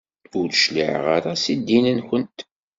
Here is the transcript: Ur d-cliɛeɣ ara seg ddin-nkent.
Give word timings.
Ur 0.37 0.45
d-cliɛeɣ 0.49 1.05
ara 1.17 1.31
seg 1.43 1.57
ddin-nkent. 1.59 2.39